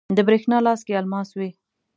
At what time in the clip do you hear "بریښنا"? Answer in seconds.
0.27-0.57